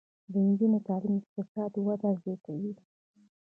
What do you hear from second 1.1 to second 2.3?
اقتصادي وده